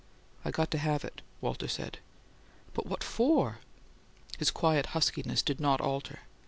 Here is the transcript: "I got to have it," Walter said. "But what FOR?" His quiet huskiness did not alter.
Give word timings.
"I 0.43 0.49
got 0.49 0.71
to 0.71 0.79
have 0.79 1.05
it," 1.05 1.21
Walter 1.41 1.67
said. 1.67 1.99
"But 2.73 2.87
what 2.87 3.03
FOR?" 3.03 3.59
His 4.39 4.49
quiet 4.49 4.87
huskiness 4.97 5.43
did 5.43 5.59
not 5.59 5.79
alter. 5.79 6.21